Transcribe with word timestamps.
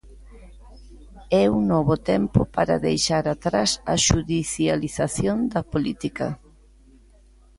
É 1.41 1.43
un 1.57 1.61
novo 1.73 1.95
tempo 2.11 2.39
para 2.55 2.83
deixar 2.87 3.23
atrás 3.35 3.71
a 3.93 3.95
xudicialización 4.07 5.37
da 5.53 5.61
política. 5.73 6.27